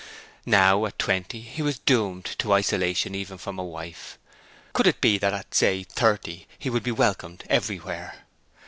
Now, 0.47 0.87
at 0.87 0.97
twenty, 0.97 1.41
he 1.41 1.61
was 1.61 1.77
doomed 1.77 2.25
to 2.39 2.53
isolation 2.53 3.13
even 3.13 3.37
from 3.37 3.59
a 3.59 3.63
wife; 3.63 4.17
could 4.73 4.87
it 4.87 4.99
be 4.99 5.19
that 5.19 5.31
at, 5.35 5.53
say 5.53 5.83
thirty, 5.83 6.47
he 6.57 6.71
would 6.71 6.81
be 6.81 6.91
welcomed 6.91 7.43
everywhere? 7.51 8.25